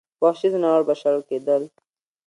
وحشي 0.23 0.47
ځناور 0.53 0.81
به 0.87 0.93
شړل 1.01 1.21
کېدل. 1.29 1.63